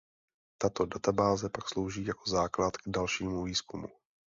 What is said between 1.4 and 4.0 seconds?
pak slouží jako základ k dalšímu výzkumu.